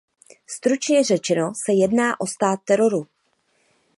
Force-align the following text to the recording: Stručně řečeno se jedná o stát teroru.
Stručně 0.47 1.03
řečeno 1.03 1.53
se 1.65 1.73
jedná 1.73 2.21
o 2.21 2.27
stát 2.27 2.59
teroru. 2.65 3.07